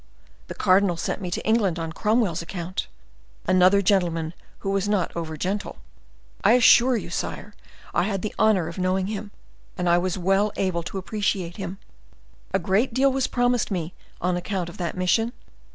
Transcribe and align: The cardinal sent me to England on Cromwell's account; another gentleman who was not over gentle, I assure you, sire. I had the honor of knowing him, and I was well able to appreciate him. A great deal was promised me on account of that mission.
The 0.47 0.55
cardinal 0.55 0.97
sent 0.97 1.21
me 1.21 1.29
to 1.29 1.45
England 1.45 1.77
on 1.77 1.91
Cromwell's 1.93 2.41
account; 2.41 2.87
another 3.45 3.83
gentleman 3.83 4.33
who 4.61 4.71
was 4.71 4.89
not 4.89 5.15
over 5.15 5.37
gentle, 5.37 5.77
I 6.43 6.53
assure 6.53 6.97
you, 6.97 7.11
sire. 7.11 7.53
I 7.93 8.05
had 8.05 8.23
the 8.23 8.33
honor 8.39 8.67
of 8.67 8.79
knowing 8.79 9.05
him, 9.05 9.29
and 9.77 9.87
I 9.87 9.99
was 9.99 10.17
well 10.17 10.51
able 10.57 10.81
to 10.81 10.97
appreciate 10.97 11.57
him. 11.57 11.77
A 12.51 12.57
great 12.57 12.95
deal 12.95 13.11
was 13.11 13.27
promised 13.27 13.69
me 13.69 13.93
on 14.19 14.35
account 14.37 14.69
of 14.69 14.77
that 14.79 14.97
mission. 14.97 15.33